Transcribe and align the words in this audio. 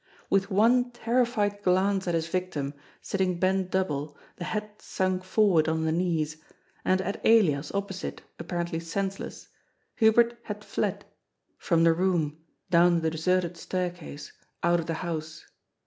With 0.31 0.49
one 0.49 0.89
terrified 0.89 1.61
glance 1.61 2.07
at 2.07 2.15
his 2.15 2.27
victim, 2.27 2.73
sitting 3.03 3.39
bent 3.39 3.69
double, 3.69 4.17
the 4.37 4.45
head 4.45 4.67
sunk 4.79 5.23
forward 5.23 5.69
on 5.69 5.85
the 5.85 5.91
knees, 5.91 6.37
and 6.83 6.99
at 7.03 7.23
Elias 7.23 7.71
opposite, 7.71 8.23
apparently 8.39 8.79
senseless, 8.79 9.49
Hubert 9.97 10.39
had 10.45 10.63
fled— 10.65 11.05
from 11.67 11.83
the 11.83 11.93
room, 11.93 12.39
down 12.71 13.01
the 13.01 13.11
deserted 13.11 13.57
staircase, 13.57 14.31
out 14.63 14.79
of 14.79 14.87
the 14.87 14.95
house. 15.05 15.45